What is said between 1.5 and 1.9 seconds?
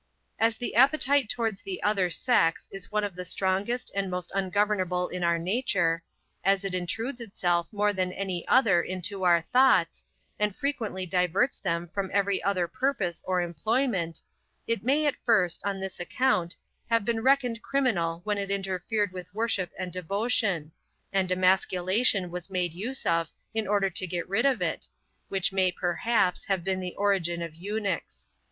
the